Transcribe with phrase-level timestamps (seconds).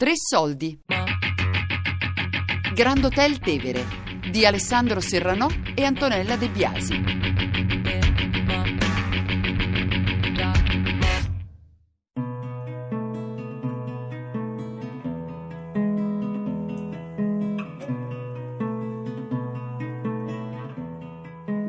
[0.00, 0.80] Tre soldi.
[2.72, 3.84] Grand Hotel Tevere
[4.30, 7.02] di Alessandro Serranò e Antonella De Biasi.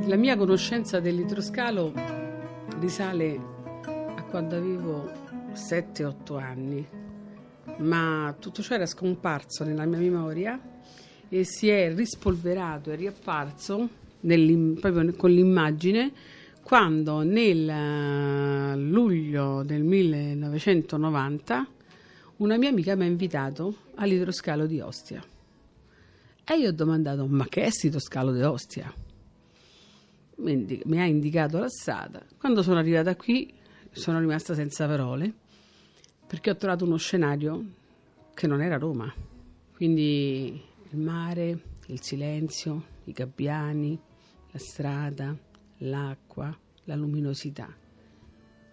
[0.07, 1.91] La mia conoscenza dell'idroscalo
[2.79, 3.39] risale
[4.15, 5.11] a quando avevo
[5.54, 7.00] 7-8 anni,
[7.78, 10.60] ma tutto ciò era scomparso nella mia memoria
[11.30, 13.89] e si è rispolverato e riapparso
[14.20, 16.11] proprio con l'immagine
[16.61, 21.68] quando nel eh, luglio del 1990
[22.38, 25.24] una mia amica mi ha invitato all'idroscalo di Ostia.
[26.44, 28.94] E io ho domandato, ma che è questo idroscalo di Ostia?
[30.38, 32.23] mi ha indicato la strada.
[32.39, 33.53] Quando sono arrivata qui
[33.92, 35.33] sono rimasta senza parole
[36.31, 37.61] perché ho trovato uno scenario
[38.33, 39.13] che non era Roma.
[39.75, 43.99] Quindi il mare, il silenzio, i gabbiani,
[44.51, 45.38] la strada,
[45.79, 47.67] l'acqua, la luminosità.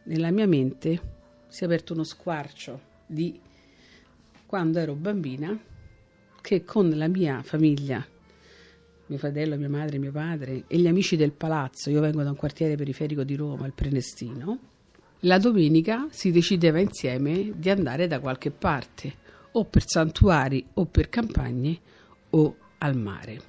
[0.04, 1.00] Nella mia mente
[1.48, 3.40] si è aperto uno squarcio di
[4.46, 5.58] quando ero bambina
[6.40, 8.06] che con la mia famiglia
[9.06, 12.36] mio fratello, mia madre, mio padre e gli amici del palazzo, io vengo da un
[12.36, 14.58] quartiere periferico di Roma, il Prenestino,
[15.20, 19.14] la domenica si decideva insieme di andare da qualche parte,
[19.52, 21.78] o per santuari, o per campagne,
[22.30, 23.40] o al mare.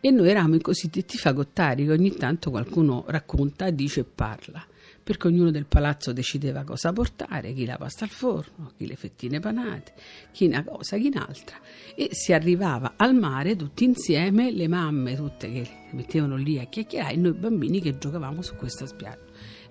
[0.00, 4.64] E noi eravamo i cosiddetti fagottari, che ogni tanto qualcuno racconta, dice e parla
[5.08, 9.40] perché ognuno del palazzo decideva cosa portare, chi la pasta al forno, chi le fettine
[9.40, 9.94] panate,
[10.32, 11.56] chi una cosa, chi un'altra.
[11.94, 17.14] E si arrivava al mare tutti insieme, le mamme tutte che mettevano lì a chiacchierare
[17.14, 19.27] e noi bambini che giocavamo su questa spiaggia.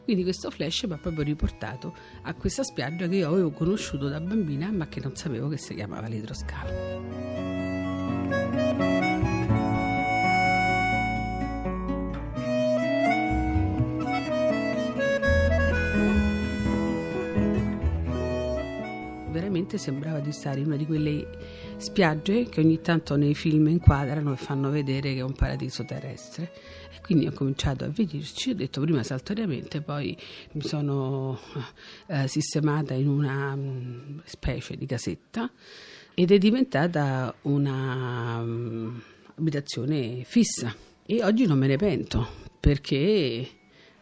[0.07, 4.21] Quindi questo flash mi ha proprio riportato a questa spiaggia che io avevo conosciuto da
[4.21, 7.35] bambina ma che non sapevo che si chiamava l'idroscalo.
[19.29, 21.27] veramente sembrava di stare in una di quelle
[21.77, 26.51] spiagge che ogni tanto nei film inquadrano e fanno vedere che è un paradiso terrestre.
[26.93, 30.17] E quindi ho cominciato a vederci, ho detto prima saltuariamente, poi
[30.53, 31.39] mi sono
[32.07, 35.49] eh, sistemata in una um, specie di casetta
[36.13, 39.01] ed è diventata una um,
[39.35, 40.75] abitazione fissa.
[41.05, 42.27] E oggi non me ne pento
[42.59, 43.47] perché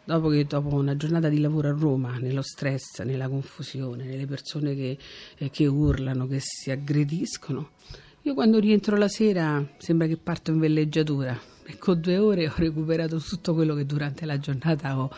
[0.05, 4.75] dopo che dopo una giornata di lavoro a Roma, nello stress, nella confusione, nelle persone
[4.75, 4.97] che,
[5.37, 7.71] eh, che urlano, che si aggrediscono,
[8.21, 12.53] io quando rientro la sera sembra che parto in villeggiatura e con due ore ho
[12.55, 15.09] recuperato tutto quello che durante la giornata ho,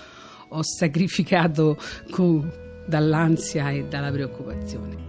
[0.50, 1.78] ho sacrificato
[2.10, 2.50] con,
[2.88, 5.06] dall'ansia e dalla preoccupazione.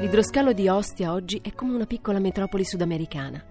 [0.00, 3.49] L'idroscalo di Ostia oggi è come una piccola metropoli sudamericana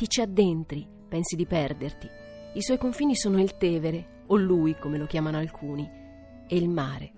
[0.00, 2.08] ti ci addentri, pensi di perderti.
[2.54, 5.86] I suoi confini sono il Tevere, o lui come lo chiamano alcuni,
[6.48, 7.12] e il mare.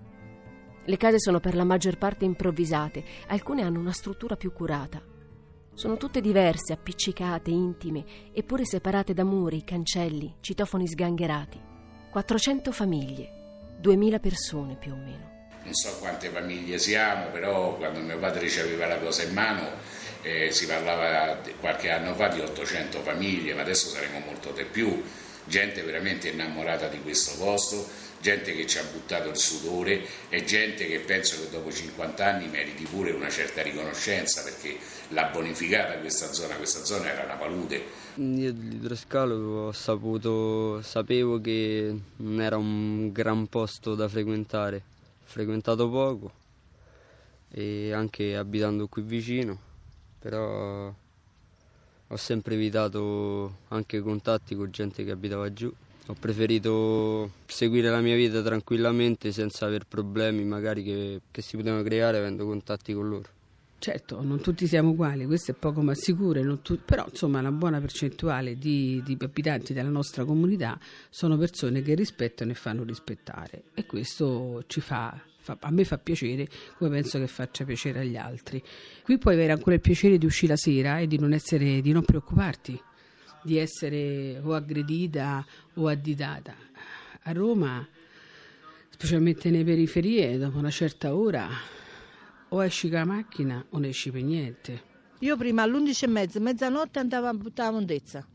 [0.83, 5.01] Le case sono per la maggior parte improvvisate, alcune hanno una struttura più curata.
[5.73, 11.61] Sono tutte diverse, appiccicate, intime, eppure separate da muri, cancelli, citofoni sgangherati.
[12.11, 15.31] 400 famiglie, 2000 persone più o meno.
[15.63, 20.01] Non so quante famiglie siamo, però quando mio padre ci aveva la cosa in mano
[20.23, 25.03] eh, si parlava qualche anno fa di 800 famiglie, ma adesso saremo molto di più,
[25.45, 27.85] gente veramente innamorata di questo posto,
[28.21, 32.47] gente che ci ha buttato il sudore e gente che penso che dopo 50 anni
[32.47, 34.77] meriti pure una certa riconoscenza perché
[35.09, 37.83] l'ha bonificata questa zona, questa zona era una palude.
[38.15, 45.89] Io dell'idroscalo ho saputo, sapevo che non era un gran posto da frequentare, ho frequentato
[45.89, 46.31] poco
[47.51, 49.71] e anche abitando qui vicino
[50.23, 50.93] però
[52.07, 55.69] ho sempre evitato anche contatti con gente che abitava giù.
[56.07, 61.83] Ho preferito seguire la mia vita tranquillamente senza aver problemi magari che, che si potevano
[61.83, 63.29] creare avendo contatti con loro.
[63.79, 67.81] Certo, non tutti siamo uguali, questo è poco ma sicuro, tu- però insomma una buona
[67.81, 70.79] percentuale di, di, abitanti della nostra comunità
[71.09, 75.97] sono persone che rispettano e fanno rispettare e questo ci fa Fa, a me fa
[75.97, 76.47] piacere,
[76.77, 78.63] come penso che faccia piacere agli altri.
[79.03, 81.91] Qui puoi avere ancora il piacere di uscire la sera e di non, essere, di
[81.91, 82.81] non preoccuparti
[83.43, 86.55] di essere o aggredita o additata.
[87.23, 87.85] A Roma,
[88.89, 91.49] specialmente nelle periferie, dopo una certa ora
[92.49, 94.91] o esci con la macchina o ne esci per niente.
[95.19, 98.27] Io prima alle 11 e mezza, mezzanotte andavo a buttare la mondezza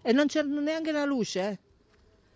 [0.00, 1.40] e non c'era neanche la luce.
[1.40, 1.58] Eh.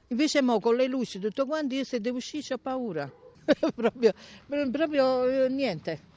[0.09, 3.11] Invece mo con le luci tutto quanto io se devo uscire ho paura.
[3.75, 4.13] proprio,
[4.71, 6.13] proprio eh, niente.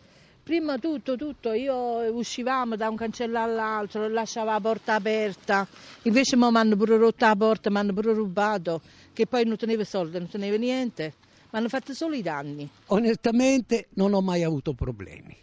[0.48, 5.68] Prima tutto, tutto, io uscivamo da un cancello all'altro, lasciavo la porta aperta,
[6.04, 8.80] invece mi hanno pure rotto la porta, mi hanno pure rubato,
[9.12, 11.16] che poi non tenevo soldi, non tenevo niente,
[11.52, 12.70] mi hanno fatto solo i danni.
[12.86, 15.36] Onestamente non ho mai avuto problemi.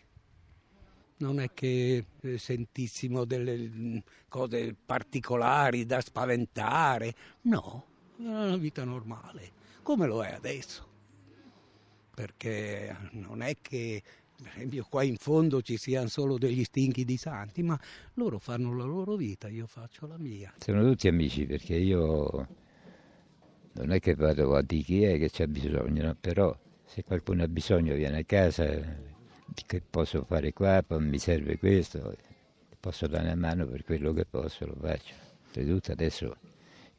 [1.16, 7.84] Non è che eh, sentissimo delle mm, cose particolari da spaventare, no,
[8.18, 9.50] era una vita normale,
[9.82, 10.92] come lo è adesso.
[12.14, 14.02] Perché non è che
[14.36, 17.78] per esempio qua in fondo ci siano solo degli stinchi di santi, ma
[18.14, 20.52] loro fanno la loro vita, io faccio la mia.
[20.58, 22.48] Sono tutti amici perché io
[23.72, 26.16] non è che vado a di chi è che c'è bisogno, no?
[26.18, 28.64] però se qualcuno ha bisogno viene a casa,
[29.66, 32.16] che posso fare qua, mi serve questo,
[32.78, 35.14] posso dare una mano per quello che posso, lo faccio.
[35.46, 36.36] Oltretutto adesso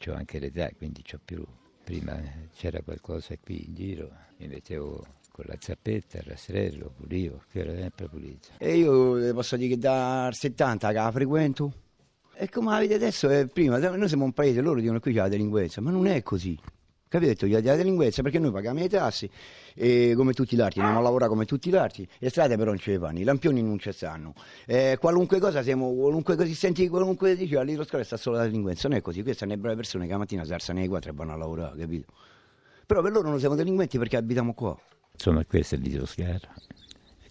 [0.07, 1.45] ho anche l'età, quindi ho più,
[1.85, 2.19] prima
[2.55, 4.09] c'era qualcosa qui in giro,
[4.39, 8.49] mi mettevo con la zappetta, il rastrello, pulivo, che era sempre pulito.
[8.57, 11.73] E io posso dire che dal 70 che la frequento.
[12.33, 15.19] E come la vede adesso è prima, noi siamo un paese, loro dicono qui c'è
[15.19, 16.59] la delinquenza, ma non è così.
[17.07, 17.45] Capite?
[17.45, 19.29] Io la delinquenza perché noi paghiamo le tasse
[19.73, 22.71] e come tutti gli altri, andiamo a lavorare come tutti gli altri, le strade però
[22.71, 24.33] non ce le fanno, i lampioni non ci stanno,
[24.65, 28.87] eh, qualunque cosa siamo, qualunque cosa si senti, qualunque dice all'idroscala sta solo la delinquenza,
[28.87, 31.11] non è così, queste sono le brave persone che la mattina si alzano nei quattro
[31.11, 32.11] e vanno a lavorare, capito?
[32.85, 34.77] Però per loro non siamo delinquenti perché abitiamo qua.
[35.11, 36.39] Insomma, questo è l'idroscalo.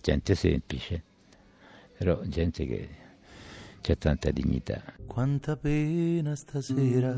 [0.00, 1.03] Gente semplice,
[1.97, 2.88] però gente che
[3.81, 4.82] c'è tanta dignità.
[5.06, 7.15] Quanta pena stasera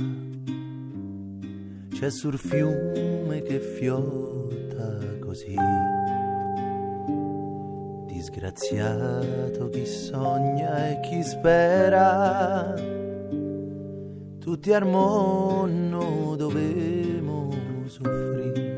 [1.99, 5.57] c'è sul fiume che fiotta così.
[8.05, 12.75] Disgraziato chi sogna e chi spera,
[14.39, 17.51] tutti al mondo dovemo
[17.87, 18.75] soffrire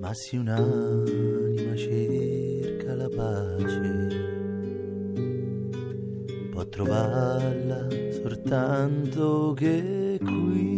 [0.00, 4.08] ma se un'anima cerca la pace,
[6.52, 10.75] può trovarla soltanto che qui.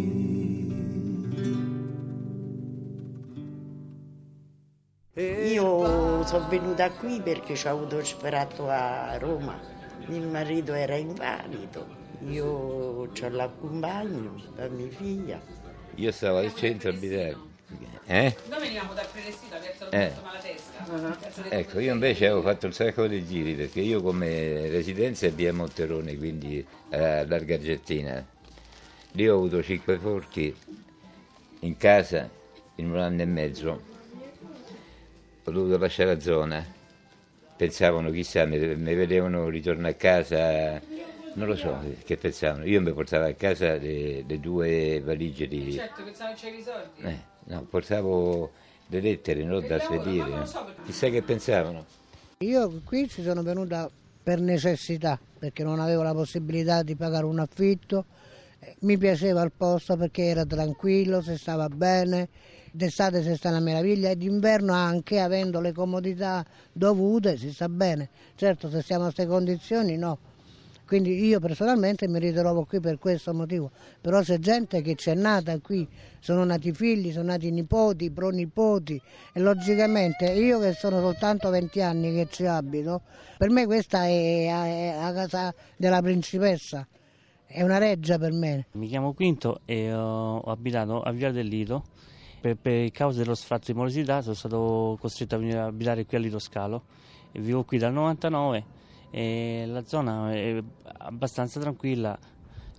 [6.48, 9.58] Venuta qui perché ho avuto sperato a Roma.
[10.06, 11.86] Mio marito era invalido,
[12.26, 15.40] io ho l'accompagno da mia figlia.
[15.96, 17.36] Io stavo al centro a abitare
[18.10, 18.34] eh?
[18.48, 20.12] Noi venivamo dal Prenestina verso il eh.
[20.22, 20.84] Malatesca.
[20.88, 21.46] Uh-huh.
[21.50, 25.52] Ecco, io invece avevo fatto un sacco di giri perché io come residenza è via
[25.52, 28.26] Monterone, quindi a Larga Argentina.
[29.12, 30.54] Lì ho avuto cinque forti
[31.60, 32.30] in casa
[32.76, 33.96] in un anno e mezzo.
[35.48, 36.64] Ho dovuto lasciare la zona.
[37.56, 40.80] Pensavano, chissà, mi, mi vedevano ritornare a casa
[41.38, 42.64] non lo so che pensavano.
[42.64, 45.72] Io mi portavo a casa le, le due valigie di.
[45.72, 47.02] Certo, pensavo che c'erano i soldi.
[47.02, 47.18] Eh.
[47.44, 48.50] No, portavo
[48.88, 50.46] le lettere, non da spedire.
[50.46, 51.86] So Chissà che pensavano.
[52.38, 53.88] Io qui ci sono venuta
[54.22, 58.04] per necessità, perché non avevo la possibilità di pagare un affitto.
[58.80, 62.28] Mi piaceva il posto perché era tranquillo, si stava bene,
[62.72, 68.08] d'estate si sta una meraviglia e d'inverno anche avendo le comodità dovute si sta bene.
[68.34, 70.18] Certo se siamo a queste condizioni no,
[70.88, 75.58] quindi io personalmente mi ritrovo qui per questo motivo, però c'è gente che c'è nata
[75.58, 75.86] qui,
[76.18, 78.98] sono nati figli, sono nati nipoti, pronipoti
[79.34, 83.02] e logicamente io che sono soltanto 20 anni che ci abito,
[83.36, 86.88] per me questa è, la casa della principessa,
[87.44, 88.68] è una reggia per me.
[88.72, 91.84] Mi chiamo Quinto e ho abitato a Via del Lido.
[92.40, 96.16] Per, per causa dello sfratto di morosità sono stato costretto a venire a abitare qui
[96.16, 96.84] a Lido Scalo
[97.32, 98.76] e vivo qui dal 99
[99.10, 100.62] e la zona è
[100.98, 102.18] abbastanza tranquilla,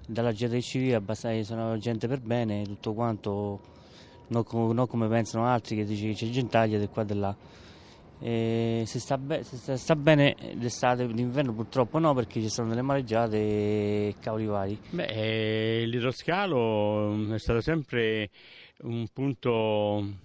[0.08, 1.02] dalla gente civile
[1.44, 3.60] sono gente per bene, tutto quanto,
[4.28, 7.36] non, non come pensano altri che dice che c'è gentaglia di qua e di là.
[8.22, 12.82] E si, sta be- si sta, bene d'estate, d'inverno purtroppo no perché ci sono delle
[12.82, 14.78] mareggiate e cavoli vari.
[14.90, 18.30] Beh, l'idroscalo è stato sempre
[18.82, 20.18] un punto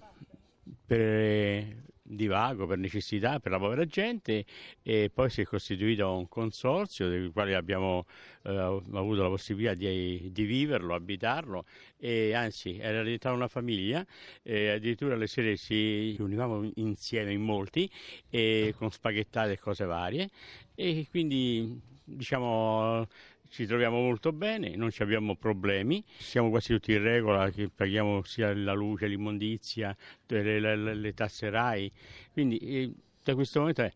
[0.85, 4.45] per di vago per necessità per la povera gente
[4.83, 8.05] e poi si è costituito un consorzio del quale abbiamo
[8.43, 11.65] eh, avuto la possibilità di, di, viverlo, abitarlo
[11.97, 14.05] e anzi era diventata una famiglia
[14.43, 17.89] e addirittura le sere si riunivamo insieme in molti
[18.29, 20.29] e con spaghettate e cose varie
[20.75, 23.07] e quindi diciamo
[23.49, 28.73] ci troviamo molto bene, non abbiamo problemi, siamo quasi tutti in regola, paghiamo sia la
[28.73, 29.95] luce, l'immondizia,
[30.27, 31.91] le, le, le tasse RAI,
[32.31, 32.91] quindi eh,
[33.25, 33.91] da questo momento è,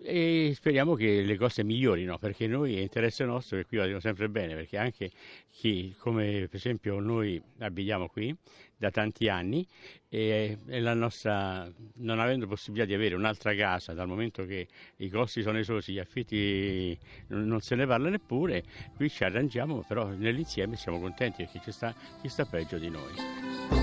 [0.00, 4.28] e speriamo che le cose migliorino perché noi è interesse nostro che qui vadano sempre
[4.28, 5.10] bene perché anche
[5.50, 8.34] chi come per esempio noi abitiamo qui
[8.76, 9.66] da tanti anni
[10.08, 14.68] e, la nostra non avendo possibilità di avere un'altra casa dal momento che
[14.98, 16.96] i costi sono esosi gli affitti
[17.28, 18.62] non, non se ne parla neppure
[18.94, 23.77] qui ci arrangiamo però nell'insieme siamo contenti perché ci sta chi sta peggio di noi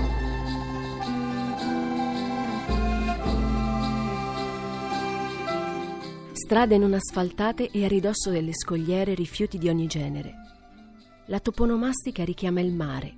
[6.46, 10.32] Strade non asfaltate e a ridosso delle scogliere rifiuti di ogni genere.
[11.26, 13.16] La toponomastica richiama il mare,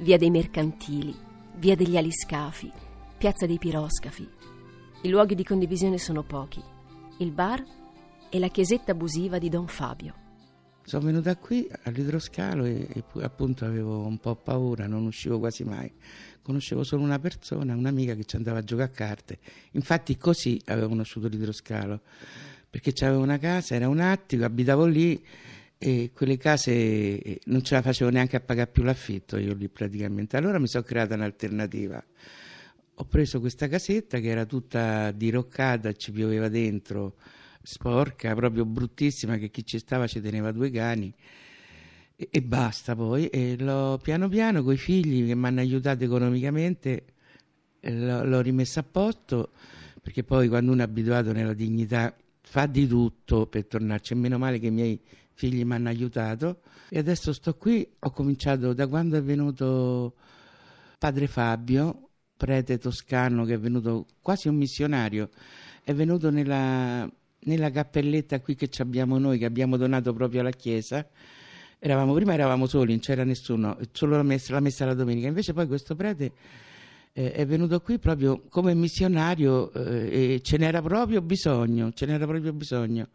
[0.00, 1.16] via dei mercantili,
[1.56, 2.70] via degli aliscafi,
[3.16, 4.28] piazza dei piroscafi.
[5.00, 6.62] I luoghi di condivisione sono pochi,
[7.20, 7.64] il bar
[8.28, 10.14] e la chiesetta abusiva di Don Fabio.
[10.82, 15.90] Sono venuta qui all'idroscalo e, e appunto avevo un po' paura, non uscivo quasi mai.
[16.42, 19.38] Conoscevo solo una persona, un'amica che ci andava a giocare a carte.
[19.72, 22.02] Infatti così avevo conosciuto l'idroscalo
[22.70, 25.22] perché c'avevo una casa, era un attico, abitavo lì
[25.78, 29.68] e quelle case eh, non ce la facevo neanche a pagare più l'affitto io lì
[29.68, 30.36] praticamente.
[30.36, 32.04] Allora mi sono creata un'alternativa.
[33.00, 37.14] Ho preso questa casetta che era tutta diroccata, ci pioveva dentro,
[37.62, 41.14] sporca, proprio bruttissima, che chi ci stava ci teneva due cani
[42.16, 43.28] e, e basta poi.
[43.28, 47.04] E l'ho piano piano con i figli che mi hanno aiutato economicamente,
[47.80, 49.52] l'ho, l'ho rimessa a posto,
[50.02, 52.12] perché poi quando uno è abituato nella dignità
[52.48, 54.14] fa di tutto per tornarci.
[54.14, 54.98] Meno male che i miei
[55.34, 56.62] figli mi hanno aiutato.
[56.88, 60.14] E adesso sto qui, ho cominciato da quando è venuto
[60.98, 65.28] padre Fabio, prete toscano, che è venuto quasi un missionario,
[65.84, 67.08] è venuto nella,
[67.40, 71.06] nella cappelletta qui che abbiamo noi, che abbiamo donato proprio alla chiesa.
[71.78, 75.28] Eravamo, prima eravamo soli, non c'era nessuno, solo la messa, la messa la domenica.
[75.28, 76.32] Invece poi questo prete
[77.12, 82.26] eh, è venuto qui proprio come missionario eh, e ce n'era proprio bisogno, ce n'era
[82.26, 83.08] proprio bisogno.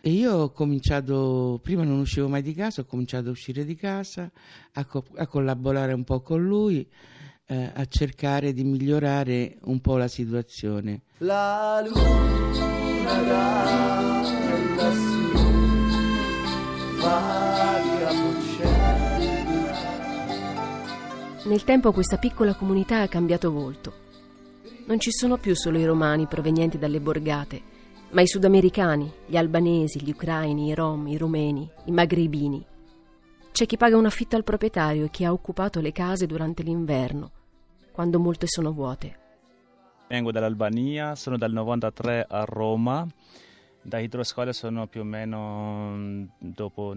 [0.00, 3.74] E io ho cominciato, prima non uscivo mai di casa, ho cominciato a uscire di
[3.74, 4.30] casa,
[4.74, 6.86] a, co- a collaborare un po' con lui,
[7.46, 11.02] eh, a cercare di migliorare un po' la situazione.
[11.18, 14.22] La luna da
[14.76, 15.36] lassù
[16.98, 17.45] fa
[21.46, 23.92] Nel tempo questa piccola comunità ha cambiato volto.
[24.86, 27.62] Non ci sono più solo i romani provenienti dalle borgate,
[28.10, 32.66] ma i sudamericani, gli albanesi, gli ucraini, i rom, i rumeni, i magrebini.
[33.52, 37.30] C'è chi paga un affitto al proprietario e chi ha occupato le case durante l'inverno,
[37.92, 39.16] quando molte sono vuote.
[40.08, 43.06] Vengo dall'Albania, sono dal 93 a Roma.
[43.82, 46.92] Da idroscuola sono più o meno mm, dopo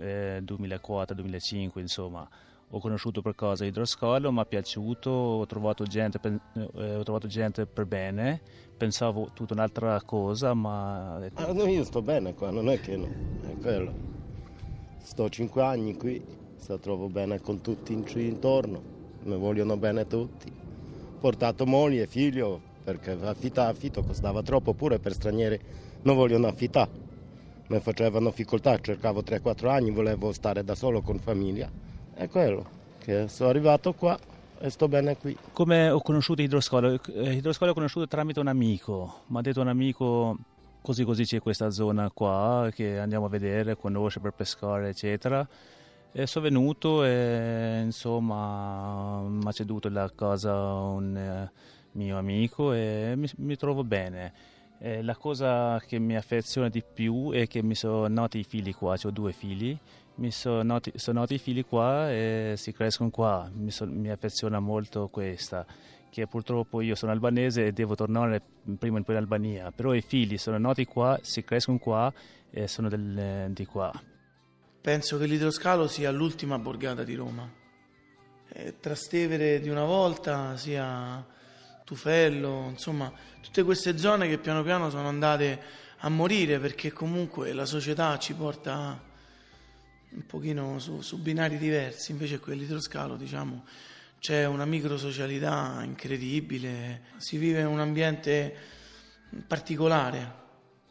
[0.00, 2.28] eh, 2004-2005, insomma
[2.74, 6.18] ho conosciuto per cosa Idroscolo, mi è piaciuto, ho trovato, gente,
[6.54, 8.40] eh, ho trovato gente per bene,
[8.74, 11.16] pensavo tutta un'altra cosa, ma...
[11.34, 13.08] Ah, no, io sto bene qua, non è che no,
[13.42, 13.92] è quello.
[15.02, 16.24] Sto cinque anni qui,
[16.56, 18.82] sto trovo bene con tutti intorno,
[19.24, 20.50] mi vogliono bene tutti.
[20.50, 25.60] Ho portato moglie e figlio perché affittare affitto costava troppo pure per stranieri,
[26.02, 27.00] non vogliono affittare.
[27.68, 32.64] Mi facevano difficoltà, cercavo 3-4 anni, volevo stare da solo con famiglia è quello,
[32.98, 34.18] che sono arrivato qua
[34.58, 35.36] e sto bene qui.
[35.52, 37.00] Come ho conosciuto Idroscolo?
[37.06, 40.36] Eh, Idroscolo ho conosciuto tramite un amico, mi ha detto un amico
[40.82, 45.46] così così c'è questa zona qua che andiamo a vedere, conoscere per pescare eccetera.
[46.14, 51.50] E sono venuto e insomma mi ha ceduto la casa un eh,
[51.92, 54.32] mio amico e mi, mi trovo bene.
[54.78, 58.74] E la cosa che mi affeziona di più è che mi sono nati i figli
[58.74, 59.78] qua, ho due figli
[60.16, 64.10] mi sono nati, sono nati i figli qua e si crescono qua, mi, so, mi,
[64.10, 65.64] affeziona molto questa,
[66.10, 68.42] che purtroppo io sono albanese e devo tornare
[68.78, 72.12] prima in Albania, però i figli sono nati qua, si crescono qua
[72.50, 73.90] e sono del, di qua.
[74.80, 77.48] Penso che l'idroscalo sia l'ultima borgata di Roma.
[78.48, 81.24] E Trastevere di una volta, sia
[81.84, 85.60] Tufello, insomma, tutte queste zone che piano piano sono andate
[85.98, 89.10] a morire perché comunque la società ci porta
[90.14, 93.64] un pochino su, su binari diversi, invece quelli dello scalo, diciamo,
[94.18, 98.54] c'è una microsocialità incredibile, si vive in un ambiente
[99.46, 100.40] particolare,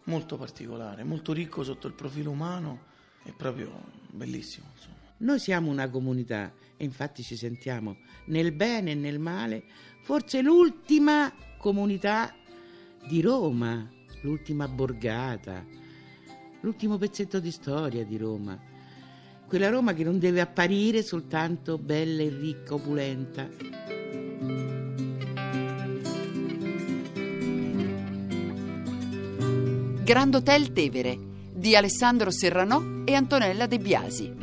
[0.05, 2.89] molto particolare, molto ricco sotto il profilo umano,
[3.23, 4.67] è proprio bellissimo.
[4.73, 4.95] Insomma.
[5.17, 9.63] Noi siamo una comunità e infatti ci sentiamo nel bene e nel male,
[10.01, 12.35] forse l'ultima comunità
[13.07, 13.87] di Roma,
[14.23, 15.63] l'ultima borgata,
[16.61, 18.70] l'ultimo pezzetto di storia di Roma
[19.51, 23.49] quella Roma che non deve apparire soltanto bella e ricca, opulenta.
[30.05, 31.19] Grand Hotel Tevere
[31.53, 34.33] di Alessandro Serranò e Antonella De Biasi.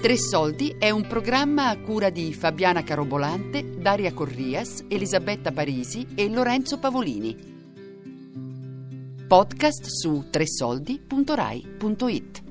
[0.00, 6.30] Tre Soldi è un programma a cura di Fabiana Carobolante, Daria Corrias, Elisabetta Parisi e
[6.30, 7.36] Lorenzo Pavolini.
[9.28, 12.43] Podcast su tresoldi.rai.it